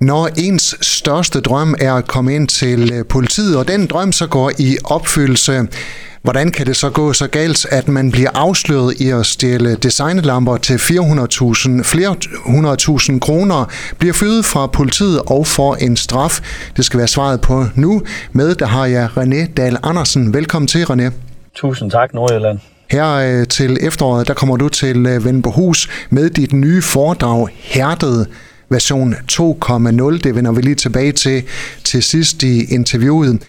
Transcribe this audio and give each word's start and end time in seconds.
Når 0.00 0.28
ens 0.36 0.76
største 0.80 1.40
drøm 1.40 1.74
er 1.80 1.94
at 1.94 2.06
komme 2.06 2.34
ind 2.34 2.48
til 2.48 2.92
øh, 2.92 3.04
politiet, 3.04 3.56
og 3.56 3.68
den 3.68 3.86
drøm 3.86 4.12
så 4.12 4.26
går 4.26 4.52
i 4.58 4.76
opfyldelse, 4.84 5.68
hvordan 6.22 6.50
kan 6.50 6.66
det 6.66 6.76
så 6.76 6.90
gå 6.90 7.12
så 7.12 7.26
galt, 7.26 7.66
at 7.70 7.88
man 7.88 8.10
bliver 8.10 8.30
afsløret 8.34 9.00
i 9.00 9.10
at 9.10 9.26
stjæle 9.26 9.74
designlamper 9.74 10.56
til 10.56 10.74
400.000, 10.74 11.82
flere 11.82 12.16
100.000 13.12 13.18
kroner, 13.18 13.64
bliver 13.98 14.14
fyret 14.14 14.44
fra 14.44 14.66
politiet 14.66 15.22
og 15.26 15.46
får 15.46 15.74
en 15.74 15.96
straf? 15.96 16.40
Det 16.76 16.84
skal 16.84 16.98
være 16.98 17.08
svaret 17.08 17.40
på 17.40 17.64
nu. 17.74 18.02
Med 18.32 18.54
der 18.54 18.66
har 18.66 18.86
jeg 18.86 19.08
René 19.16 19.52
Dahl 19.56 19.78
Andersen. 19.82 20.34
Velkommen 20.34 20.66
til, 20.66 20.84
René. 20.84 21.12
Tusind 21.54 21.90
tak, 21.90 22.14
Nordjylland. 22.14 22.58
Her 22.90 23.14
øh, 23.14 23.46
til 23.46 23.78
efteråret, 23.80 24.28
der 24.28 24.34
kommer 24.34 24.56
du 24.56 24.68
til 24.68 25.06
øh, 25.06 25.24
Venborghus 25.24 25.88
med 26.10 26.30
dit 26.30 26.52
nye 26.52 26.82
foredrag 26.82 27.48
Hærdet 27.54 28.26
version 28.70 29.14
2.0. 29.32 30.18
Det 30.18 30.34
vender 30.34 30.52
vi 30.52 30.60
lige 30.60 30.74
tilbage 30.74 31.12
til 31.12 31.42
til 31.84 32.02
sidst 32.02 32.42
i 32.42 32.74
interviewet. 32.74 33.42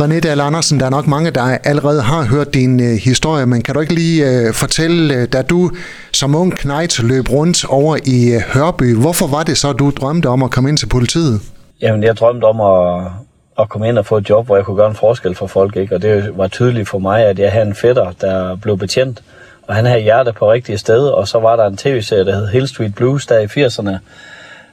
René 0.00 0.20
Dahl 0.20 0.40
Andersen, 0.40 0.80
der 0.80 0.86
er 0.86 0.90
nok 0.90 1.06
mange, 1.06 1.30
der 1.30 1.58
allerede 1.64 2.02
har 2.02 2.24
hørt 2.24 2.54
din 2.54 2.80
øh, 2.80 2.96
historie, 2.96 3.46
men 3.46 3.62
kan 3.62 3.74
du 3.74 3.80
ikke 3.80 3.94
lige 3.94 4.30
øh, 4.30 4.54
fortælle, 4.54 5.14
øh, 5.14 5.28
da 5.32 5.42
du 5.42 5.70
som 6.12 6.34
ung 6.34 6.56
knægt 6.56 7.02
løb 7.02 7.30
rundt 7.30 7.64
over 7.68 7.96
i 8.04 8.34
øh, 8.34 8.40
Hørby, 8.54 8.96
hvorfor 8.96 9.26
var 9.26 9.42
det 9.42 9.58
så, 9.58 9.72
du 9.72 9.90
drømte 9.90 10.26
om 10.26 10.42
at 10.42 10.50
komme 10.50 10.68
ind 10.68 10.78
til 10.78 10.86
politiet? 10.86 11.40
Jamen, 11.82 12.02
jeg 12.02 12.16
drømte 12.16 12.44
om 12.44 12.60
at, 12.60 13.10
at 13.58 13.68
komme 13.68 13.88
ind 13.88 13.98
og 13.98 14.06
få 14.06 14.16
et 14.16 14.30
job, 14.30 14.46
hvor 14.46 14.56
jeg 14.56 14.64
kunne 14.64 14.76
gøre 14.76 14.90
en 14.90 14.96
forskel 14.96 15.34
for 15.34 15.46
folk, 15.46 15.76
ikke? 15.76 15.94
og 15.94 16.02
det 16.02 16.30
var 16.36 16.48
tydeligt 16.48 16.88
for 16.88 16.98
mig, 16.98 17.24
at 17.24 17.38
jeg 17.38 17.52
havde 17.52 17.66
en 17.66 17.74
fætter, 17.74 18.12
der 18.20 18.56
blev 18.56 18.78
betjent, 18.78 19.22
og 19.66 19.74
han 19.74 19.86
havde 19.86 20.00
hjertet 20.00 20.34
på 20.34 20.52
rigtige 20.52 20.78
sted, 20.78 21.06
og 21.08 21.28
så 21.28 21.38
var 21.38 21.56
der 21.56 21.66
en 21.66 21.76
tv-serie, 21.76 22.24
der 22.24 22.34
hed 22.36 22.48
Hill 22.48 22.68
Street 22.68 22.94
Blues, 22.94 23.26
der 23.26 23.38
i 23.38 23.66
80'erne, 23.66 23.98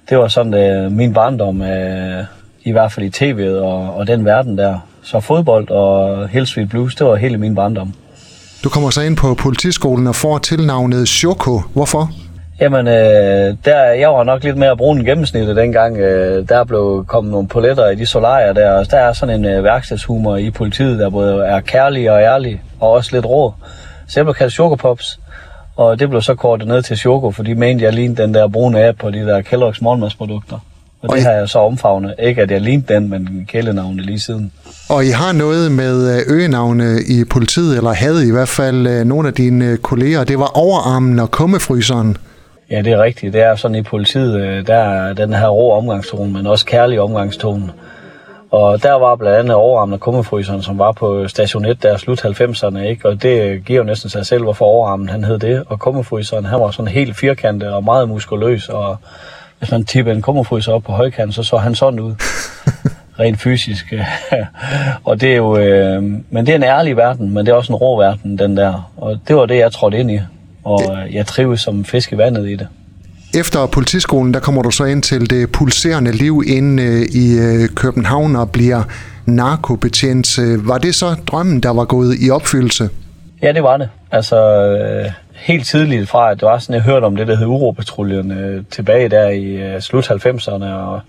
det 0.09 0.17
var 0.17 0.27
sådan 0.27 0.53
øh, 0.53 0.91
min 0.91 1.13
barndom, 1.13 1.61
øh, 1.61 2.23
i 2.63 2.71
hvert 2.71 2.91
fald 2.91 3.05
i 3.05 3.31
tv'et 3.31 3.61
og, 3.61 3.95
og 3.95 4.07
den 4.07 4.25
verden 4.25 4.57
der. 4.57 4.79
Så 5.03 5.19
fodbold 5.19 5.69
og 5.69 6.27
Hill 6.27 6.47
Street 6.47 6.69
Blues, 6.69 6.95
det 6.95 7.07
var 7.07 7.15
hele 7.15 7.37
min 7.37 7.55
barndom. 7.55 7.93
Du 8.63 8.69
kommer 8.69 8.89
så 8.89 9.01
ind 9.01 9.17
på 9.17 9.33
politiskolen 9.33 10.07
og 10.07 10.15
får 10.15 10.37
tilnavnet 10.37 11.07
Shoko. 11.07 11.61
Hvorfor? 11.73 12.09
Jamen, 12.61 12.87
øh, 12.87 13.55
der, 13.65 13.83
jeg 13.83 14.09
var 14.09 14.23
nok 14.23 14.43
lidt 14.43 14.57
mere 14.57 14.77
brun 14.77 14.97
end 14.97 15.05
gennemsnittet 15.05 15.55
dengang. 15.55 15.97
Øh, 15.97 16.49
der 16.49 16.63
blev 16.63 17.05
kommet 17.07 17.31
nogle 17.31 17.47
poletter 17.47 17.89
i 17.89 17.95
de 17.95 18.05
solarier 18.05 18.53
der, 18.53 18.71
og 18.71 18.91
der 18.91 18.97
er 18.97 19.13
sådan 19.13 19.39
en 19.39 19.45
øh, 19.45 19.63
værkstedshumor 19.63 20.37
i 20.37 20.51
politiet, 20.51 20.99
der 20.99 21.09
både 21.09 21.45
er 21.45 21.59
kærlig 21.59 22.11
og 22.11 22.21
ærlig, 22.21 22.61
og 22.79 22.91
også 22.91 23.09
lidt 23.13 23.25
rå. 23.25 23.53
Så 24.07 24.19
jeg 24.19 24.25
blev 24.25 24.33
kaldt 24.33 24.53
Choco 24.53 24.75
Pops. 24.75 25.19
Og 25.75 25.99
det 25.99 26.09
blev 26.09 26.21
så 26.21 26.35
kortet 26.35 26.67
ned 26.67 26.81
til 26.81 26.97
Choco, 26.97 27.31
fordi 27.31 27.49
de 27.49 27.55
mente, 27.55 27.85
jeg 27.85 27.93
lignede 27.93 28.21
den 28.21 28.33
der 28.33 28.47
brune 28.47 28.87
app 28.87 28.99
på 28.99 29.11
de 29.11 29.19
der 29.19 29.41
Kellogg's 29.41 29.77
morgenmadsprodukter. 29.81 30.59
Og 31.01 31.15
det 31.15 31.23
har 31.23 31.31
jeg 31.31 31.49
så 31.49 31.59
omfavnet. 31.59 32.15
Ikke 32.19 32.41
at 32.41 32.51
jeg 32.51 32.61
lignede 32.61 32.93
den, 32.93 33.09
men 33.09 33.45
kælenavnet 33.47 34.05
lige 34.05 34.19
siden. 34.19 34.51
Og 34.89 35.05
I 35.05 35.09
har 35.09 35.31
noget 35.31 35.71
med 35.71 36.15
øh, 36.15 36.21
øgenavne 36.27 36.99
i 37.07 37.23
politiet, 37.29 37.77
eller 37.77 37.93
havde 37.93 38.27
I 38.27 38.31
hvert 38.31 38.47
fald 38.47 38.87
øh, 38.87 39.05
nogle 39.05 39.27
af 39.27 39.33
dine 39.33 39.65
øh, 39.65 39.77
kolleger. 39.77 40.23
Det 40.23 40.39
var 40.39 40.57
overarmen 40.57 41.19
og 41.19 41.31
kummefryseren. 41.31 42.17
Ja, 42.71 42.81
det 42.81 42.93
er 42.93 43.03
rigtigt. 43.03 43.33
Det 43.33 43.41
er 43.41 43.55
sådan 43.55 43.75
i 43.75 43.81
politiet, 43.81 44.67
der 44.67 44.75
er 44.75 45.13
den 45.13 45.33
her 45.33 45.47
rå 45.47 45.77
omgangstone, 45.77 46.33
men 46.33 46.47
også 46.47 46.65
kærlig 46.65 47.01
omgangstone. 47.01 47.69
Og 48.53 48.83
der 48.83 48.93
var 48.93 49.15
blandt 49.15 49.39
andet 49.39 49.55
overarmen 49.55 49.93
og 49.93 49.99
kummefryseren, 49.99 50.61
som 50.61 50.79
var 50.79 50.91
på 50.91 51.27
station 51.27 51.65
1 51.65 51.83
der 51.83 51.97
slut 51.97 52.25
90'erne, 52.25 52.77
ikke? 52.79 53.09
Og 53.09 53.23
det 53.23 53.65
giver 53.65 53.77
jo 53.77 53.83
næsten 53.83 54.09
sig 54.09 54.25
selv, 54.25 54.43
hvorfor 54.43 54.65
overarmen 54.65 55.09
han 55.09 55.23
hed 55.23 55.39
det. 55.39 55.63
Og 55.67 55.79
kummefryseren, 55.79 56.45
han 56.45 56.59
var 56.59 56.71
sådan 56.71 56.91
helt 56.91 57.15
firkantet 57.17 57.69
og 57.69 57.83
meget 57.83 58.09
muskuløs, 58.09 58.69
og 58.69 58.97
hvis 59.59 59.71
man 59.71 59.83
tippede 59.83 60.15
en 60.15 60.21
kummefryser 60.21 60.73
op 60.73 60.83
på 60.83 60.91
højkant, 60.91 61.35
så 61.35 61.43
så 61.43 61.57
han 61.57 61.75
sådan 61.75 61.99
ud. 61.99 62.15
Rent 63.19 63.41
fysisk. 63.41 63.93
og 65.05 65.21
det 65.21 65.31
er 65.31 65.35
jo, 65.35 65.57
øh, 65.57 66.03
men 66.03 66.45
det 66.45 66.49
er 66.49 66.55
en 66.55 66.63
ærlig 66.63 66.97
verden, 66.97 67.33
men 67.33 67.45
det 67.45 67.51
er 67.51 67.55
også 67.55 67.73
en 67.73 67.77
rå 67.77 67.99
verden, 67.99 68.37
den 68.37 68.57
der. 68.57 68.91
Og 68.97 69.19
det 69.27 69.35
var 69.35 69.45
det, 69.45 69.57
jeg 69.57 69.71
trådte 69.71 69.97
ind 69.97 70.11
i. 70.11 70.19
Og 70.63 70.81
jeg 71.11 71.25
trives 71.25 71.61
som 71.61 71.85
fisk 71.85 72.11
i 72.11 72.17
vandet 72.17 72.49
i 72.49 72.55
det. 72.55 72.67
Efter 73.35 73.65
politiskolen, 73.65 74.33
der 74.33 74.39
kommer 74.39 74.61
du 74.61 74.71
så 74.71 74.83
ind 74.83 75.03
til 75.03 75.29
det 75.29 75.51
pulserende 75.51 76.11
liv 76.11 76.43
inde 76.47 76.83
øh, 76.83 77.01
i 77.01 77.39
øh, 77.39 77.69
København 77.75 78.35
og 78.35 78.51
bliver 78.51 78.83
narkobetjent. 79.25 80.39
Var 80.67 80.77
det 80.77 80.95
så 80.95 81.15
drømmen, 81.27 81.59
der 81.59 81.69
var 81.69 81.85
gået 81.85 82.15
i 82.19 82.29
opfyldelse? 82.29 82.89
Ja, 83.41 83.51
det 83.51 83.63
var 83.63 83.77
det. 83.77 83.89
Altså 84.11 84.37
øh, 84.65 85.11
helt 85.33 85.67
tidligt 85.67 86.09
fra, 86.09 86.31
at 86.31 86.39
det 86.39 86.45
var 86.45 86.57
sådan, 86.57 86.75
jeg 86.75 86.83
hørte 86.83 87.05
om 87.05 87.15
det, 87.15 87.27
der 87.27 87.35
hed 87.35 87.45
Uropatruljen 87.45 88.31
øh, 88.31 88.63
tilbage 88.71 89.09
der 89.09 89.29
i 89.29 89.43
øh, 89.43 89.81
slut 89.81 90.11
90'erne 90.11 90.65
og, 90.65 90.99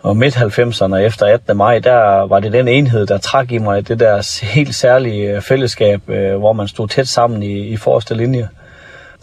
og 0.00 0.16
midt 0.16 0.36
90'erne 0.36 0.96
efter 0.96 1.26
18. 1.26 1.56
maj, 1.56 1.78
der 1.78 2.28
var 2.28 2.40
det 2.40 2.52
den 2.52 2.68
enhed, 2.68 3.06
der 3.06 3.18
trak 3.18 3.52
i 3.52 3.58
mig 3.58 3.88
det 3.88 4.00
der 4.00 4.44
helt 4.44 4.74
særlige 4.74 5.36
øh, 5.36 5.42
fællesskab, 5.42 6.00
hvor 6.38 6.52
man 6.52 6.68
stod 6.68 6.88
tæt 6.88 7.08
sammen 7.08 7.42
i, 7.42 7.68
i 7.68 7.76
forreste 7.76 8.14
linje. 8.14 8.48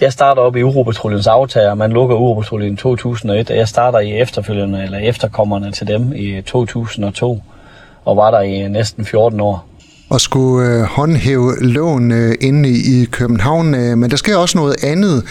Jeg 0.02 0.14
starter 0.14 0.42
op 0.42 0.56
i 0.56 0.60
Europatruljens 0.60 1.28
aftager. 1.28 1.74
Man 1.74 1.92
lukker 1.92 2.16
Europatruljen 2.16 2.74
i 2.74 2.76
2001, 2.76 3.50
og 3.50 3.58
jeg 3.58 3.68
starter 3.68 4.00
i 4.00 4.20
efterfølgende, 4.20 4.84
eller 4.84 4.98
efterkommerne 4.98 5.72
til 5.72 5.88
dem 5.88 6.14
i 6.16 6.42
2002, 6.42 7.44
og 8.06 8.18
var 8.18 8.32
der 8.32 8.42
i 8.42 8.68
næsten 8.68 9.06
14 9.06 9.40
år. 9.40 9.66
Og 10.10 10.22
skulle 10.22 10.70
øh, 10.70 10.82
håndhæve 10.82 11.56
loven 11.62 12.12
øh, 12.12 12.36
inde 12.42 12.70
i 12.70 13.06
København, 13.12 13.76
øh, 13.76 13.98
men 13.98 14.12
der 14.12 14.18
sker 14.18 14.38
også 14.38 14.58
noget 14.58 14.84
andet. 14.84 15.24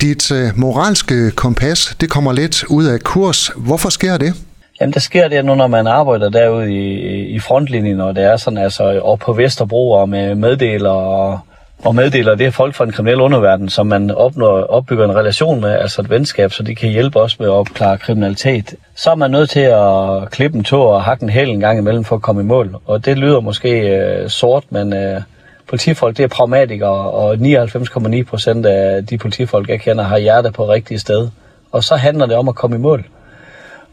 Dit 0.00 0.32
øh, 0.32 0.50
moralske 0.56 1.30
kompas, 1.30 1.96
det 2.00 2.10
kommer 2.10 2.32
lidt 2.32 2.64
ud 2.64 2.84
af 2.84 3.00
kurs. 3.00 3.50
Hvorfor 3.56 3.88
sker 3.88 4.16
det? 4.16 4.34
Jamen, 4.80 4.92
der 4.92 5.00
sker 5.00 5.28
det 5.28 5.44
nu, 5.44 5.54
når 5.54 5.66
man 5.66 5.86
arbejder 5.86 6.28
derude 6.28 6.72
i, 6.72 7.20
i 7.34 7.38
frontlinjen, 7.38 8.00
og 8.00 8.16
det 8.16 8.24
er 8.24 8.36
sådan, 8.36 8.58
altså, 8.58 9.00
op 9.00 9.18
på 9.18 9.32
Vesterbro 9.32 9.90
og 9.90 10.08
med 10.08 10.34
meddeler 10.34 10.90
og 10.90 11.38
og 11.84 11.94
meddeler, 11.94 12.34
det 12.34 12.46
er 12.46 12.50
folk 12.50 12.74
fra 12.74 12.84
den 12.84 12.92
kriminelle 12.92 13.22
underverden, 13.22 13.68
som 13.68 13.86
man 13.86 14.10
opnår, 14.10 14.60
opbygger 14.60 15.04
en 15.04 15.16
relation 15.16 15.60
med, 15.60 15.70
altså 15.70 16.00
et 16.00 16.10
venskab, 16.10 16.52
så 16.52 16.62
de 16.62 16.74
kan 16.74 16.88
hjælpe 16.88 17.20
os 17.20 17.38
med 17.38 17.46
at 17.46 17.52
opklare 17.52 17.98
kriminalitet. 17.98 18.74
Så 18.94 19.10
er 19.10 19.14
man 19.14 19.30
nødt 19.30 19.50
til 19.50 19.60
at 19.60 20.30
klippe 20.30 20.58
en 20.58 20.64
tår 20.64 20.94
og 20.94 21.02
hakke 21.02 21.22
en 21.22 21.28
hæl 21.28 21.48
en 21.48 21.60
gang 21.60 21.78
imellem 21.78 22.04
for 22.04 22.16
at 22.16 22.22
komme 22.22 22.42
i 22.42 22.44
mål. 22.44 22.76
Og 22.86 23.04
det 23.04 23.18
lyder 23.18 23.40
måske 23.40 23.80
øh, 23.80 24.28
sort, 24.28 24.64
men 24.70 24.92
øh, 24.92 25.20
politifolk, 25.68 26.16
det 26.16 26.22
er 26.22 26.28
pragmatikere, 26.28 27.10
og 27.10 27.34
99,9 27.34 28.22
procent 28.22 28.66
af 28.66 29.06
de 29.06 29.18
politifolk, 29.18 29.68
jeg 29.68 29.80
kender, 29.80 30.04
har 30.04 30.18
hjerte 30.18 30.52
på 30.52 30.68
rigtige 30.68 30.98
sted. 30.98 31.28
Og 31.72 31.84
så 31.84 31.96
handler 31.96 32.26
det 32.26 32.36
om 32.36 32.48
at 32.48 32.54
komme 32.54 32.76
i 32.76 32.78
mål. 32.78 33.04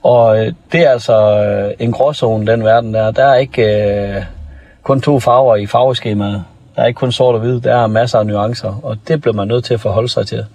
Og 0.03 0.39
øh, 0.39 0.53
det 0.71 0.85
er 0.85 0.89
altså 0.89 1.43
øh, 1.43 1.73
en 1.79 1.91
gråzone, 1.91 2.47
den 2.47 2.63
verden 2.63 2.93
der. 2.93 3.11
Der 3.11 3.25
er 3.25 3.35
ikke 3.35 3.63
øh, 3.63 4.23
kun 4.83 5.01
to 5.01 5.19
farver 5.19 5.55
i 5.55 5.65
farveskemaet. 5.65 6.43
Der 6.75 6.81
er 6.81 6.87
ikke 6.87 6.97
kun 6.97 7.11
sort 7.11 7.35
og 7.35 7.41
hvid, 7.41 7.61
der 7.61 7.75
er 7.75 7.87
masser 7.87 8.19
af 8.19 8.25
nuancer, 8.25 8.79
og 8.83 8.97
det 9.07 9.21
blev 9.21 9.35
man 9.35 9.47
nødt 9.47 9.65
til 9.65 9.73
at 9.73 9.79
forholde 9.81 10.09
sig 10.09 10.27
til. 10.27 10.45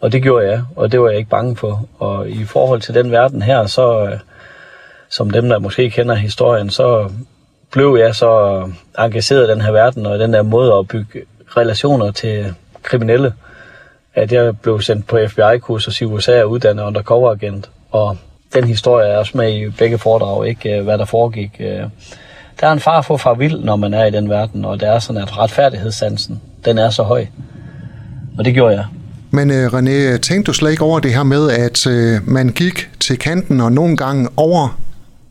Og 0.00 0.12
det 0.12 0.22
gjorde 0.22 0.46
jeg, 0.46 0.62
og 0.76 0.92
det 0.92 1.00
var 1.00 1.08
jeg 1.08 1.18
ikke 1.18 1.30
bange 1.30 1.56
for. 1.56 1.86
Og 1.98 2.30
i 2.30 2.44
forhold 2.44 2.80
til 2.80 2.94
den 2.94 3.10
verden 3.10 3.42
her, 3.42 3.66
så 3.66 4.04
øh, 4.04 4.18
som 5.08 5.30
dem, 5.30 5.48
der 5.48 5.58
måske 5.58 5.90
kender 5.90 6.14
historien, 6.14 6.70
så 6.70 7.10
blev 7.70 7.96
jeg 8.00 8.14
så 8.14 8.62
engageret 8.98 9.48
i 9.48 9.50
den 9.50 9.60
her 9.60 9.72
verden, 9.72 10.06
og 10.06 10.18
den 10.18 10.32
der 10.32 10.42
måde 10.42 10.74
at 10.74 10.88
bygge 10.88 11.22
relationer 11.56 12.10
til 12.10 12.54
kriminelle, 12.82 13.32
at 14.14 14.32
jeg 14.32 14.60
blev 14.60 14.80
sendt 14.80 15.06
på 15.06 15.18
FBI-kurs 15.28 15.86
og 15.86 16.02
i 16.02 16.04
USA 16.04 16.42
og 16.42 16.50
uddannet 16.50 16.82
undercover-agent. 16.82 17.70
Og 17.90 18.16
den 18.54 18.64
historie 18.64 19.08
er 19.08 19.18
også 19.18 19.36
med 19.36 19.54
i 19.54 19.70
begge 19.70 19.98
foredrag, 19.98 20.46
ikke 20.46 20.78
øh, 20.78 20.84
hvad 20.84 20.98
der 20.98 21.04
foregik. 21.04 21.56
Øh, 21.60 21.82
Øh, 22.58 22.60
der 22.60 22.68
er 22.68 22.72
en 22.72 22.80
far 22.80 23.02
for 23.02 23.16
far 23.16 23.34
vild, 23.34 23.64
når 23.64 23.76
man 23.76 23.94
er 23.94 24.04
i 24.04 24.10
den 24.10 24.30
verden, 24.30 24.64
og 24.64 24.80
det 24.80 24.88
er 24.88 24.98
sådan, 24.98 25.22
at 25.22 25.38
retfærdighedssansen, 25.38 26.40
den 26.64 26.78
er 26.78 26.90
så 26.90 27.02
høj. 27.02 27.26
Og 28.38 28.44
det 28.44 28.54
gjorde 28.54 28.74
jeg. 28.74 28.84
Men 29.30 29.50
uh, 29.50 29.56
René, 29.56 30.18
tænkte 30.18 30.42
du 30.42 30.52
slet 30.52 30.70
ikke 30.70 30.84
over 30.84 31.00
det 31.00 31.14
her 31.14 31.22
med, 31.22 31.50
at 31.50 31.86
uh, 31.86 32.28
man 32.28 32.48
gik 32.48 32.90
til 33.00 33.18
kanten 33.18 33.60
og 33.60 33.72
nogle 33.72 33.96
gange 33.96 34.28
over? 34.36 34.78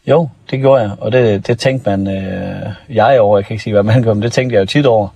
Jo, 0.07 0.29
det 0.51 0.59
gjorde 0.59 0.81
jeg, 0.81 0.91
og 0.99 1.11
det, 1.11 1.47
det 1.47 1.59
tænkte 1.59 1.89
man, 1.89 2.07
uh, 2.07 2.95
jeg 2.95 3.21
over, 3.21 3.37
jeg 3.37 3.45
kan 3.45 3.53
ikke 3.53 3.63
sige, 3.63 3.73
hvad 3.73 3.83
man 3.83 4.03
gør, 4.03 4.13
men 4.13 4.23
det 4.23 4.31
tænkte 4.31 4.53
jeg 4.53 4.61
jo 4.61 4.65
tit 4.65 4.85
over. 4.85 5.07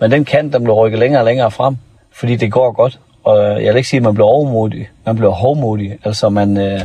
Men 0.00 0.10
den 0.10 0.24
kant, 0.24 0.52
den 0.52 0.64
blev 0.64 0.74
rykket 0.74 0.98
længere 0.98 1.20
og 1.20 1.24
længere 1.24 1.50
frem, 1.50 1.76
fordi 2.12 2.36
det 2.36 2.52
går 2.52 2.72
godt. 2.72 2.98
Og 3.24 3.64
jeg 3.64 3.74
vil 3.74 3.76
ikke 3.76 3.88
sige, 3.88 3.98
at 3.98 4.04
man 4.04 4.14
blev 4.14 4.26
overmodig, 4.26 4.88
man 5.06 5.16
blev 5.16 5.30
hovmodig. 5.30 5.98
Altså 6.04 6.28
man, 6.28 6.56
uh, 6.56 6.80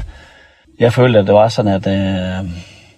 jeg 0.80 0.94
følte, 0.94 1.20
at 1.20 1.28
det 1.28 1.36
var 1.36 1.48
sådan, 1.48 1.74
at, 1.74 1.88
uh, 1.88 2.50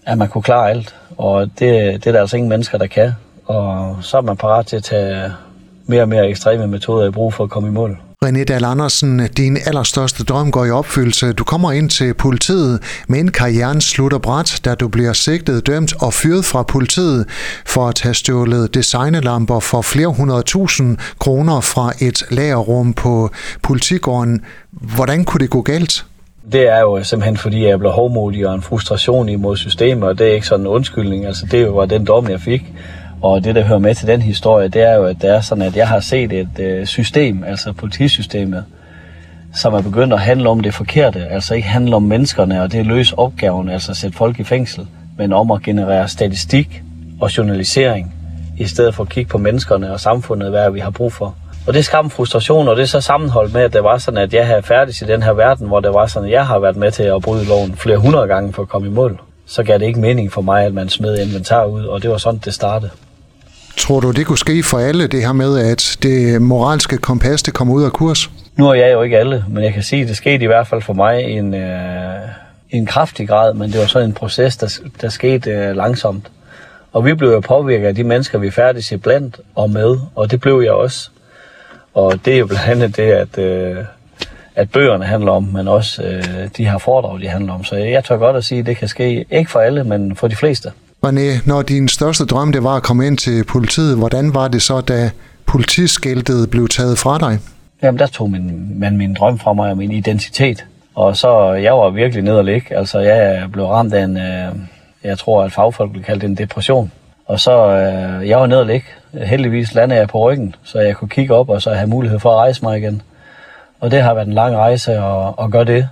at 0.06 0.18
man 0.18 0.28
kunne 0.28 0.42
klare 0.42 0.70
alt. 0.70 0.96
Og 1.18 1.42
det, 1.42 1.60
det 1.60 2.08
er 2.08 2.12
der 2.12 2.22
altså 2.22 2.38
ingen 2.38 2.50
mennesker, 2.50 2.78
der 2.78 2.88
kan. 2.88 3.12
Og 3.46 3.98
så 4.02 4.18
er 4.18 4.22
man 4.22 4.38
parat 4.38 4.68
til 4.68 4.76
at 4.76 4.84
tage 4.84 5.32
mere 5.86 6.02
og 6.02 6.10
mere 6.10 6.30
ekstreme 6.30 6.68
metoder 6.68 7.08
i 7.08 7.12
brug 7.12 7.34
for 7.34 7.44
at 7.44 7.50
komme 7.50 7.70
i 7.70 7.72
mål. 7.72 7.98
René 8.26 8.44
Dahl 8.44 8.66
Andersen, 8.66 9.28
din 9.38 9.58
allerstørste 9.66 10.24
drøm 10.24 10.52
går 10.52 10.66
i 10.66 10.72
opfyldelse. 10.72 11.34
Du 11.34 11.44
kommer 11.44 11.72
ind 11.72 11.90
til 11.90 12.14
politiet, 12.14 12.80
men 13.08 13.32
karrieren 13.32 13.82
slutter 13.82 14.18
bræt, 14.18 14.62
da 14.66 14.76
du 14.76 14.88
bliver 14.88 15.14
sigtet, 15.14 15.68
dømt 15.68 15.94
og 16.02 16.14
fyret 16.14 16.46
fra 16.46 16.64
politiet 16.64 17.26
for 17.66 17.88
at 17.88 18.02
have 18.02 18.14
stjålet 18.14 18.74
designelamper 18.74 19.60
for 19.60 19.82
flere 19.82 20.08
hundrede 20.08 20.44
tusind 20.44 20.98
kroner 21.20 21.62
fra 21.62 21.94
et 22.00 22.24
lagerrum 22.30 22.94
på 22.94 23.30
politigården. 23.64 24.42
Hvordan 24.72 25.26
kunne 25.26 25.40
det 25.40 25.50
gå 25.50 25.62
galt? 25.62 26.06
Det 26.52 26.70
er 26.70 26.80
jo 26.80 27.04
simpelthen 27.04 27.38
fordi, 27.38 27.68
jeg 27.68 27.80
blev 27.80 27.92
hårdmodig 27.92 28.48
og 28.48 28.56
en 28.56 28.62
frustration 28.62 29.30
imod 29.30 29.58
systemet, 29.58 30.04
og 30.04 30.20
det 30.20 30.28
er 30.28 30.34
ikke 30.34 30.48
sådan 30.48 30.66
en 30.66 30.68
undskyldning. 30.68 31.26
Altså 31.26 31.46
det 31.52 31.74
var 31.74 31.86
den 31.86 32.06
dom, 32.06 32.30
jeg 32.30 32.40
fik. 32.42 32.74
Og 33.22 33.44
det, 33.44 33.56
der 33.56 33.64
hører 33.64 33.80
med 33.80 33.96
til 33.96 34.08
den 34.08 34.22
historie, 34.22 34.68
det 34.68 34.82
er 34.82 34.96
jo, 34.96 35.06
at 35.06 35.22
det 35.22 35.30
er 35.30 35.42
sådan, 35.42 35.62
at 35.62 35.76
jeg 35.76 35.88
har 35.88 36.00
set 36.00 36.34
et 36.34 36.60
øh, 36.60 36.86
system, 36.86 37.44
altså 37.44 37.74
politisystemet, 37.74 38.66
som 39.54 39.74
er 39.74 39.82
begyndt 39.82 40.14
at 40.14 40.20
handle 40.20 40.50
om 40.50 40.60
det 40.60 40.74
forkerte. 40.74 41.20
Altså 41.20 41.54
ikke 41.56 41.68
handle 41.68 41.96
om 41.96 42.04
menneskerne 42.04 42.62
og 42.62 42.72
det 42.72 42.86
løse 42.86 43.20
opgaven, 43.20 43.70
altså 43.70 43.94
sætte 43.94 44.18
folk 44.18 44.40
i 44.40 44.44
fængsel, 44.44 44.88
men 45.18 45.34
om 45.34 45.52
at 45.52 45.62
generere 45.62 46.08
statistik 46.08 46.82
og 47.22 47.38
journalisering, 47.38 48.14
i 48.58 48.66
stedet 48.66 48.96
for 48.96 49.04
at 49.04 49.10
kigge 49.10 49.30
på 49.30 49.38
menneskerne 49.38 49.92
og 49.92 50.00
samfundet, 50.00 50.50
hvad 50.50 50.72
vi 50.72 50.80
har 50.80 50.90
brug 50.90 51.14
for. 51.14 51.36
Og 51.68 51.74
det 51.74 51.86
skabte 51.86 52.10
frustration, 52.10 52.68
og 52.68 52.76
det 52.76 52.82
er 52.84 52.88
så 52.88 53.02
sammenholdt 53.02 53.54
med, 53.54 53.62
at 53.62 53.74
det 53.74 53.84
var 53.84 53.98
sådan, 53.98 54.18
at 54.18 54.34
jeg 54.34 54.48
havde 54.48 54.64
færdig 54.64 55.02
i 55.02 55.06
den 55.06 55.24
her 55.24 55.34
verden, 55.34 55.68
hvor 55.68 55.80
det 55.80 55.94
var 55.94 56.08
sådan, 56.08 56.28
at 56.28 56.34
jeg 56.34 56.48
har 56.48 56.60
været 56.60 56.76
med 56.76 56.92
til 56.92 57.04
at 57.04 57.22
bryde 57.22 57.46
loven 57.46 57.76
flere 57.76 57.98
hundrede 57.98 58.28
gange 58.28 58.54
for 58.54 58.62
at 58.62 58.70
komme 58.70 58.88
i 58.88 58.92
mål. 58.92 59.20
Så 59.46 59.64
gav 59.64 59.78
det 59.80 59.86
ikke 59.86 60.00
mening 60.00 60.32
for 60.32 60.42
mig, 60.42 60.66
at 60.66 60.74
man 60.74 60.90
smed 60.90 61.18
inventar 61.18 61.66
ud, 61.66 61.86
og 61.86 62.02
det 62.02 62.10
var 62.10 62.18
sådan, 62.18 62.42
det 62.46 62.54
startede. 62.54 62.92
Tror 63.78 64.00
du, 64.00 64.12
det 64.12 64.26
kunne 64.26 64.38
ske 64.38 64.64
for 64.64 64.78
alle, 64.78 65.08
det 65.08 65.26
her 65.26 65.34
med, 65.34 65.60
at 65.60 65.98
det 66.04 66.42
moralske 66.42 66.98
kompas, 66.98 67.44
det 67.44 67.54
kommer 67.54 67.74
ud 67.74 67.84
af 67.84 67.92
kurs? 67.92 68.30
Nu 68.56 68.70
er 68.70 68.74
jeg 68.74 68.94
jo 68.94 69.02
ikke 69.02 69.20
alle, 69.20 69.46
men 69.50 69.64
jeg 69.64 69.74
kan 69.74 69.84
sige, 69.84 70.02
at 70.02 70.08
det 70.08 70.18
skete 70.18 70.44
i 70.44 70.48
hvert 70.48 70.68
fald 70.68 70.82
for 70.82 70.94
mig 70.94 71.30
i 71.30 71.32
en, 71.32 71.54
øh, 71.54 72.20
en 72.70 72.86
kraftig 72.86 73.28
grad, 73.28 73.54
men 73.54 73.72
det 73.72 73.80
var 73.80 73.86
sådan 73.86 74.08
en 74.08 74.14
proces, 74.14 74.58
der, 74.58 74.80
der 75.02 75.10
skete 75.10 75.52
øh, 75.52 75.76
langsomt. 75.76 76.28
Og 76.94 77.06
vi 77.06 77.14
blev 77.14 77.30
jo 77.30 77.40
påvirket 77.40 77.88
af 77.88 77.96
de 77.96 78.04
mennesker, 78.04 78.38
vi 78.38 78.52
færdes 78.52 78.92
i 78.92 78.98
blandt 78.98 79.40
og 79.56 79.70
med, 79.70 79.98
og 80.16 80.32
det 80.32 80.42
blev 80.42 80.62
jeg 80.64 80.72
også. 80.72 81.10
Og 81.94 82.26
det 82.26 82.34
er 82.34 82.38
jo 82.38 82.46
blandt 82.46 82.66
andet 82.68 82.98
det, 82.98 83.04
at, 83.04 83.38
øh, 83.38 83.78
at 84.56 84.72
bøgerne 84.72 85.06
handler 85.06 85.32
om, 85.32 85.44
men 85.44 85.68
også 85.68 86.04
øh, 86.04 86.50
de 86.58 86.66
her 86.66 86.78
foredrag, 86.78 87.22
de 87.22 87.28
handler 87.28 87.54
om. 87.54 87.64
Så 87.64 87.76
jeg 87.76 88.04
tør 88.04 88.18
godt 88.18 88.36
at 88.36 88.46
sige, 88.46 88.60
at 88.60 88.66
det 88.66 88.78
kan 88.78 88.88
ske, 88.88 89.26
ikke 89.32 89.52
for 89.52 89.60
alle, 89.60 89.84
men 89.84 90.16
for 90.16 90.28
de 90.28 90.36
fleste. 90.36 90.72
René, 91.06 91.48
når 91.48 91.62
din 91.62 91.88
største 91.88 92.26
drøm 92.26 92.52
det 92.52 92.64
var 92.64 92.76
at 92.76 92.84
komme 92.84 93.08
ind 93.08 93.18
til 93.18 93.44
politiet, 93.44 93.98
hvordan 93.98 94.34
var 94.34 94.48
det 94.48 94.62
så, 94.62 94.82
da 94.82 95.10
politiskiltet 95.46 96.50
blev 96.50 96.68
taget 96.68 96.98
fra 96.98 97.18
dig? 97.18 97.40
Jamen, 97.84 98.00
der 98.00 98.08
tog 98.08 98.32
min, 98.32 98.80
man 98.80 98.98
min 98.98 99.14
drøm 99.14 99.40
fra 99.40 99.54
mig 99.54 99.72
og 99.72 99.78
min 99.78 99.92
identitet. 99.92 100.66
Og 100.96 101.18
så, 101.18 101.52
jeg 101.52 101.74
var 101.74 101.90
virkelig 101.90 102.24
ned 102.24 102.34
og 102.34 102.46
ligge. 102.46 102.78
Altså, 102.78 103.00
jeg 103.00 103.48
blev 103.52 103.66
ramt 103.66 103.94
af 103.94 104.04
en, 104.04 104.18
øh, 104.18 104.56
jeg 105.04 105.18
tror, 105.18 105.44
at 105.44 105.52
fagfolk 105.52 105.92
ville 105.94 106.04
kalde 106.04 106.22
det 106.22 106.30
en 106.30 106.36
depression. 106.36 106.92
Og 107.32 107.40
så, 107.40 107.68
øh, 107.68 108.30
jeg 108.30 108.40
var 108.40 108.48
nede 108.48 108.60
og 108.60 108.66
ligge. 108.66 108.88
Heldigvis 109.14 109.74
landede 109.74 110.00
jeg 110.00 110.08
på 110.08 110.30
ryggen, 110.30 110.56
så 110.64 110.80
jeg 110.80 110.96
kunne 110.96 111.10
kigge 111.10 111.36
op 111.36 111.50
og 111.50 111.62
så 111.62 111.74
have 111.74 111.88
mulighed 111.88 112.20
for 112.20 112.32
at 112.32 112.36
rejse 112.36 112.64
mig 112.64 112.78
igen. 112.78 113.02
Og 113.80 113.92
det 113.92 114.02
har 114.02 114.14
været 114.14 114.28
en 114.28 114.34
lang 114.34 114.56
rejse 114.56 114.92
at, 114.92 115.34
at 115.42 115.52
gøre 115.52 115.64
det. 115.64 115.90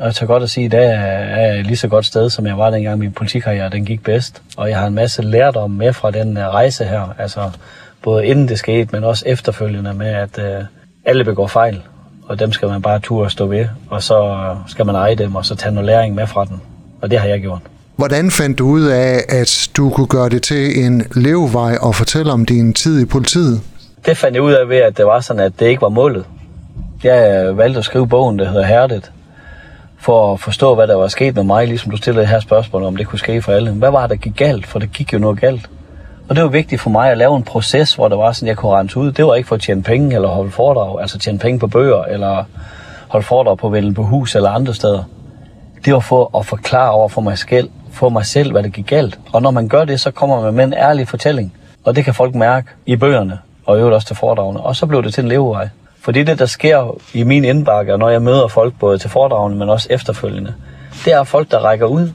Og 0.00 0.06
jeg 0.06 0.14
tager 0.14 0.26
godt 0.26 0.42
at 0.42 0.50
sige, 0.50 0.64
at 0.64 0.72
i 0.72 0.76
dag 0.76 0.88
er 1.30 1.54
jeg 1.54 1.64
lige 1.64 1.76
så 1.76 1.88
godt 1.88 2.06
sted, 2.06 2.30
som 2.30 2.46
jeg 2.46 2.58
var 2.58 2.70
dengang 2.70 2.98
min 2.98 3.12
politikarriere 3.12 3.68
den 3.68 3.84
gik 3.84 4.02
bedst. 4.02 4.42
Og 4.56 4.68
jeg 4.68 4.78
har 4.78 4.86
en 4.86 4.94
masse 4.94 5.22
lærdom 5.22 5.70
med 5.70 5.92
fra 5.92 6.10
den 6.10 6.36
øh, 6.36 6.48
rejse 6.48 6.84
her. 6.84 7.14
Altså 7.18 7.50
både 8.02 8.26
inden 8.26 8.48
det 8.48 8.58
skete, 8.58 8.88
men 8.92 9.04
også 9.04 9.24
efterfølgende 9.26 9.94
med, 9.94 10.08
at 10.08 10.38
øh, 10.38 10.64
alle 11.04 11.24
begår 11.24 11.46
fejl. 11.46 11.82
Og 12.28 12.38
dem 12.38 12.52
skal 12.52 12.68
man 12.68 12.82
bare 12.82 12.98
turde 12.98 13.30
stå 13.30 13.46
ved. 13.46 13.66
Og 13.90 14.02
så 14.02 14.28
øh, 14.28 14.56
skal 14.66 14.86
man 14.86 14.94
eje 14.94 15.14
dem, 15.14 15.34
og 15.34 15.44
så 15.44 15.54
tage 15.54 15.74
noget 15.74 15.86
læring 15.86 16.14
med 16.14 16.26
fra 16.26 16.44
den. 16.44 16.62
Og 17.02 17.10
det 17.10 17.18
har 17.18 17.28
jeg 17.28 17.40
gjort. 17.40 17.60
Hvordan 17.98 18.30
fandt 18.30 18.58
du 18.58 18.66
ud 18.66 18.84
af, 18.84 19.24
at 19.28 19.68
du 19.76 19.90
kunne 19.90 20.06
gøre 20.06 20.28
det 20.28 20.42
til 20.42 20.84
en 20.84 21.06
levevej 21.14 21.76
og 21.80 21.94
fortælle 21.94 22.32
om 22.32 22.46
din 22.46 22.72
tid 22.72 23.00
i 23.02 23.04
politiet? 23.04 23.60
Det 24.06 24.16
fandt 24.16 24.34
jeg 24.34 24.42
ud 24.42 24.52
af 24.52 24.68
ved, 24.68 24.76
at 24.76 24.96
det 24.96 25.06
var 25.06 25.20
sådan, 25.20 25.42
at 25.42 25.52
det 25.60 25.66
ikke 25.66 25.82
var 25.82 25.88
målet. 25.88 26.24
Jeg 27.04 27.44
øh, 27.46 27.58
valgte 27.58 27.78
at 27.78 27.84
skrive 27.84 28.08
bogen, 28.08 28.38
der 28.38 28.48
hedder 28.48 28.66
Hærdet, 28.66 29.12
for 30.00 30.32
at 30.32 30.40
forstå, 30.40 30.74
hvad 30.74 30.86
der 30.86 30.94
var 30.94 31.08
sket 31.08 31.34
med 31.34 31.42
mig, 31.42 31.66
ligesom 31.66 31.90
du 31.90 31.96
stillede 31.96 32.20
det 32.20 32.28
her 32.28 32.40
spørgsmål, 32.40 32.82
om 32.82 32.96
det 32.96 33.06
kunne 33.06 33.18
ske 33.18 33.42
for 33.42 33.52
alle. 33.52 33.70
Hvad 33.70 33.90
var 33.90 34.00
det, 34.00 34.10
der 34.10 34.16
gik 34.16 34.36
galt? 34.36 34.66
For 34.66 34.78
det 34.78 34.92
gik 34.92 35.12
jo 35.12 35.18
noget 35.18 35.40
galt. 35.40 35.70
Og 36.28 36.36
det 36.36 36.44
var 36.44 36.50
vigtigt 36.50 36.80
for 36.80 36.90
mig 36.90 37.10
at 37.10 37.18
lave 37.18 37.36
en 37.36 37.42
proces, 37.42 37.94
hvor 37.94 38.08
det 38.08 38.18
var 38.18 38.32
sådan, 38.32 38.48
jeg 38.48 38.56
kunne 38.56 38.72
rense 38.72 38.98
ud. 38.98 39.12
Det 39.12 39.26
var 39.26 39.34
ikke 39.34 39.48
for 39.48 39.54
at 39.54 39.62
tjene 39.62 39.82
penge 39.82 40.14
eller 40.14 40.28
holde 40.28 40.50
foredrag, 40.50 41.00
altså 41.00 41.18
tjene 41.18 41.38
penge 41.38 41.58
på 41.58 41.66
bøger, 41.66 42.04
eller 42.04 42.44
holde 43.08 43.26
foredrag 43.26 43.58
på 43.58 43.68
Vælden 43.68 43.94
på 43.94 44.02
hus 44.02 44.34
eller 44.34 44.50
andre 44.50 44.74
steder. 44.74 45.04
Det 45.84 45.92
var 45.92 46.00
for 46.00 46.38
at 46.38 46.46
forklare 46.46 46.90
over 46.90 47.08
for 47.08 47.20
mig 47.20 47.38
selv, 47.38 47.70
for 47.92 48.08
mig 48.08 48.26
selv, 48.26 48.52
hvad 48.52 48.62
det 48.62 48.72
gik 48.72 48.86
galt. 48.86 49.18
Og 49.32 49.42
når 49.42 49.50
man 49.50 49.68
gør 49.68 49.84
det, 49.84 50.00
så 50.00 50.10
kommer 50.10 50.40
man 50.42 50.54
med 50.54 50.64
en 50.64 50.74
ærlig 50.74 51.08
fortælling. 51.08 51.54
Og 51.84 51.96
det 51.96 52.04
kan 52.04 52.14
folk 52.14 52.34
mærke 52.34 52.68
i 52.86 52.96
bøgerne, 52.96 53.38
og 53.66 53.76
i 53.76 53.78
øvrigt 53.78 53.94
også 53.94 54.06
til 54.06 54.16
foredragene. 54.16 54.60
Og 54.60 54.76
så 54.76 54.86
blev 54.86 55.02
det 55.02 55.14
til 55.14 55.22
en 55.22 55.28
levevej. 55.28 55.68
Fordi 56.00 56.22
det, 56.22 56.38
der 56.38 56.46
sker 56.46 56.96
i 57.14 57.22
min 57.22 57.44
indbakke, 57.44 57.96
når 57.96 58.08
jeg 58.08 58.22
møder 58.22 58.48
folk 58.48 58.74
både 58.80 58.98
til 58.98 59.10
foredragene, 59.10 59.56
men 59.56 59.68
også 59.68 59.88
efterfølgende, 59.90 60.54
det 61.04 61.12
er 61.12 61.24
folk, 61.24 61.50
der 61.50 61.58
rækker 61.58 61.86
ud 61.86 62.10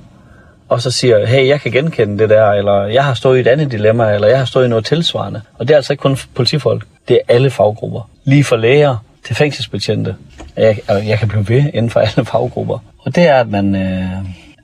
og 0.74 0.82
så 0.82 0.92
siger, 0.92 1.26
hey, 1.26 1.48
jeg 1.48 1.62
kan 1.62 1.72
genkende 1.72 2.18
det 2.18 2.30
der, 2.30 2.52
eller 2.52 2.84
jeg 2.86 3.04
har 3.04 3.14
stået 3.14 3.38
i 3.38 3.42
et 3.42 3.48
andet 3.48 3.72
dilemma, 3.72 4.14
eller 4.14 4.28
jeg 4.28 4.38
har 4.38 4.46
stået 4.46 4.66
i 4.66 4.70
noget 4.70 4.86
tilsvarende. 4.86 5.42
Og 5.58 5.68
det 5.68 5.74
er 5.74 5.78
altså 5.78 5.94
ikke 5.94 6.02
kun 6.02 6.18
politifolk, 6.36 6.86
det 7.08 7.16
er 7.16 7.34
alle 7.34 7.50
faggrupper. 7.50 8.10
Lige 8.24 8.44
fra 8.44 8.58
læger 8.58 8.98
til 9.26 9.36
fængselsbetjente. 9.36 10.16
Jeg, 10.58 10.78
jeg 10.88 11.20
kan 11.20 11.28
blive 11.28 11.50
ved 11.50 11.64
inden 11.74 11.90
for 11.90 12.00
alle 12.00 12.26
faggrupper. 12.26 12.78
Og 13.06 13.16
det 13.16 13.24
er, 13.24 13.36
at 13.36 13.50
man, 13.50 13.76
øh, 13.76 14.10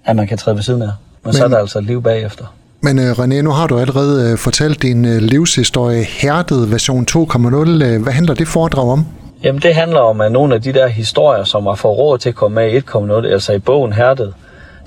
at 0.05 0.15
man 0.15 0.27
kan 0.27 0.37
træde 0.37 0.55
ved 0.55 0.63
siden 0.63 0.81
af. 0.81 0.87
Men, 0.87 0.93
Men 1.23 1.33
så 1.33 1.43
er 1.43 1.47
der 1.47 1.57
altså 1.57 1.79
et 1.79 1.85
liv 1.85 2.03
bagefter. 2.03 2.45
Men 2.81 2.99
uh, 2.99 3.05
René, 3.05 3.41
nu 3.41 3.51
har 3.51 3.67
du 3.67 3.79
allerede 3.79 4.33
uh, 4.33 4.39
fortalt 4.39 4.81
din 4.81 5.05
uh, 5.05 5.17
livshistorie, 5.17 6.03
Hærdet 6.03 6.71
version 6.71 7.07
2.0. 7.11 7.17
Uh, 7.17 8.03
hvad 8.03 8.13
handler 8.13 8.33
det 8.33 8.47
foredrag 8.47 8.89
om? 8.89 9.05
Jamen 9.43 9.61
det 9.61 9.75
handler 9.75 9.99
om 9.99 10.21
at 10.21 10.31
nogle 10.31 10.55
af 10.55 10.61
de 10.61 10.73
der 10.73 10.87
historier, 10.87 11.43
som 11.43 11.65
var 11.65 11.75
for 11.75 11.89
råd 11.89 12.17
til 12.17 12.29
at 12.29 12.35
komme 12.35 12.55
med 12.55 12.71
i 12.71 12.77
1.0, 12.77 13.33
altså 13.33 13.53
i 13.53 13.59
bogen 13.59 13.93
Hærdet, 13.93 14.33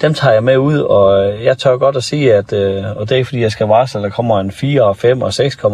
dem 0.01 0.15
tager 0.15 0.33
jeg 0.33 0.45
med 0.45 0.57
ud, 0.57 0.79
og 0.79 1.33
jeg 1.45 1.59
tør 1.59 1.77
godt 1.77 1.97
at 1.97 2.05
sige, 2.05 2.35
at, 2.35 2.53
og 2.97 3.09
det 3.09 3.13
er 3.13 3.17
ikke 3.17 3.29
fordi, 3.29 3.41
jeg 3.41 3.53
skal 3.53 3.67
varsle, 3.67 4.01
at 4.01 4.05
der 4.05 4.11
kommer 4.11 4.41
en 4.41 4.51
4, 4.51 4.83
og 4.83 4.97
5 4.97 5.23
og 5.23 5.29
6.0, 5.29 5.69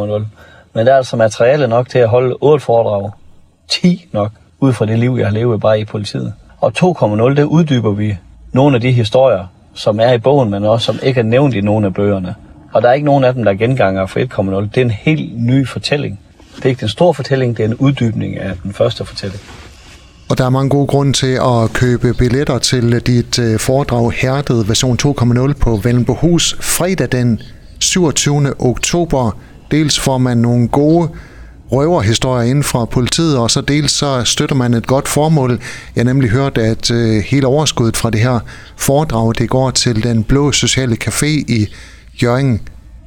men 0.75 0.87
der 0.87 0.93
er 0.93 0.97
altså 0.97 1.17
materiale 1.17 1.69
nok 1.69 1.89
til 1.89 1.99
at 1.99 2.09
holde 2.09 2.37
8 2.41 2.65
foredrag. 2.65 3.11
10 3.69 4.09
nok, 4.13 4.31
ud 4.61 4.73
fra 4.73 4.87
det 4.87 4.99
liv, 4.99 5.17
jeg 5.19 5.27
har 5.27 5.35
levet 5.35 5.61
bare 5.61 5.81
i 5.81 5.85
politiet. 5.85 6.33
Og 6.60 6.72
2.0, 6.78 7.34
der 7.34 7.44
uddyber 7.44 7.90
vi 7.90 8.16
nogle 8.52 8.75
af 8.75 8.81
de 8.81 8.93
historier, 8.93 9.46
som 9.75 10.00
er 10.00 10.12
i 10.12 10.19
bogen, 10.19 10.50
men 10.50 10.64
også 10.64 10.87
som 10.87 10.99
ikke 11.02 11.20
er 11.20 11.25
nævnt 11.25 11.55
i 11.55 11.60
nogle 11.60 11.87
af 11.87 11.94
bøgerne. 11.94 12.34
Og 12.72 12.82
der 12.82 12.88
er 12.88 12.93
ikke 12.93 13.06
nogen 13.06 13.25
af 13.25 13.34
dem, 13.34 13.44
der 13.44 13.50
er 13.50 13.56
genganger 13.56 14.06
for 14.06 14.20
1.0. 14.20 14.69
Det 14.75 14.76
er 14.76 14.84
en 14.84 14.90
helt 14.90 15.43
ny 15.43 15.69
fortælling. 15.69 16.20
Det 16.56 16.64
er 16.64 16.69
ikke 16.69 16.81
den 16.81 16.88
store 16.88 17.14
fortælling, 17.14 17.56
det 17.56 17.64
er 17.64 17.69
en 17.69 17.75
uddybning 17.75 18.38
af 18.38 18.52
den 18.62 18.72
første 18.72 19.05
fortælling. 19.05 19.40
Og 20.31 20.38
der 20.38 20.44
er 20.44 20.50
mange 20.50 20.70
gode 20.70 20.87
grunde 20.87 21.12
til 21.12 21.38
at 21.43 21.72
købe 21.75 22.14
billetter 22.14 22.58
til 22.58 23.00
dit 23.06 23.38
øh, 23.38 23.58
foredrag 23.58 24.12
Hærdet 24.12 24.69
version 24.69 24.99
2.0 25.02 25.52
på 25.52 25.77
Vellenbohus 25.77 26.56
fredag 26.60 27.08
den 27.12 27.41
27. 27.81 28.55
oktober. 28.58 29.38
Dels 29.70 30.00
får 30.00 30.19
man 30.19 30.38
nogle 30.38 30.69
gode 30.69 31.08
røverhistorier 31.72 32.51
inden 32.51 32.65
fra 32.65 32.84
politiet, 32.84 33.39
og 33.39 33.51
så 33.51 33.60
dels 33.60 33.93
så 33.93 34.25
støtter 34.25 34.56
man 34.56 34.75
et 34.75 34.87
godt 34.87 35.08
formål. 35.08 35.51
Jeg 35.96 36.01
har 36.01 36.05
nemlig 36.05 36.31
hørt, 36.31 36.58
at 36.58 36.91
øh, 36.91 37.22
hele 37.27 37.46
overskuddet 37.46 37.96
fra 37.96 38.10
det 38.10 38.20
her 38.20 38.41
foredrag, 38.77 39.32
det 39.39 39.48
går 39.51 39.70
til 39.70 40.03
den 40.03 40.25
blå 40.25 40.53
sociale 40.53 40.96
café 41.05 41.27
i 41.27 41.69
Jørgen. 42.22 42.60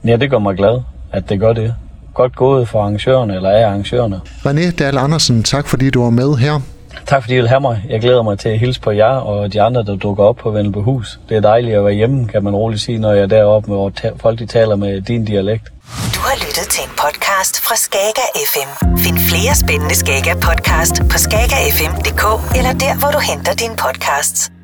Ja, 0.05 0.15
det 0.15 0.29
gør 0.29 0.39
mig 0.39 0.55
glad, 0.55 0.81
at 1.11 1.29
det 1.29 1.39
gør 1.39 1.53
det. 1.53 1.73
Godt 2.13 2.35
gået 2.35 2.67
for 2.69 2.81
arrangørerne, 2.81 3.35
eller 3.35 3.49
af 3.49 3.65
arrangørerne. 3.65 4.19
René 4.25 4.71
Dahl 4.71 4.97
Andersen, 4.97 5.43
tak 5.43 5.67
fordi 5.67 5.89
du 5.89 6.03
var 6.03 6.09
med 6.09 6.35
her. 6.35 6.61
Tak 7.05 7.23
fordi 7.23 7.33
I 7.33 7.37
vil 7.37 7.47
have 7.47 7.59
mig. 7.61 7.83
Jeg 7.89 8.01
glæder 8.01 8.21
mig 8.23 8.39
til 8.39 8.49
at 8.49 8.59
hilse 8.59 8.81
på 8.81 8.91
jer 8.91 9.05
og 9.15 9.53
de 9.53 9.61
andre, 9.61 9.83
der 9.83 9.95
dukker 9.95 10.23
op 10.23 10.35
på 10.35 10.51
Vennelbehus. 10.51 11.19
Det 11.29 11.37
er 11.37 11.41
dejligt 11.41 11.75
at 11.77 11.85
være 11.85 11.93
hjemme, 11.93 12.27
kan 12.27 12.43
man 12.43 12.55
roligt 12.55 12.81
sige, 12.81 12.97
når 12.97 13.13
jeg 13.13 13.21
er 13.23 13.27
deroppe, 13.27 13.67
hvor 13.67 13.91
folk 14.21 14.39
de 14.39 14.45
taler 14.45 14.75
med 14.75 15.01
din 15.01 15.25
dialekt. 15.25 15.63
Du 16.15 16.19
har 16.19 16.35
lyttet 16.35 16.67
til 16.69 16.83
en 16.83 16.93
podcast 17.03 17.65
fra 17.65 17.75
Skager 17.75 18.29
FM. 18.51 18.97
Find 18.97 19.17
flere 19.19 19.55
spændende 19.55 19.95
Skager 19.95 20.35
podcast 20.35 20.95
på 21.11 21.17
skagerfm.dk 21.17 22.23
eller 22.57 22.73
der, 22.73 22.99
hvor 22.99 23.11
du 23.11 23.19
henter 23.19 23.53
dine 23.53 23.75
podcasts. 23.75 24.60